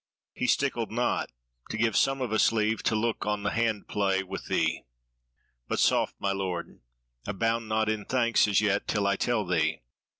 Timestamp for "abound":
7.27-7.69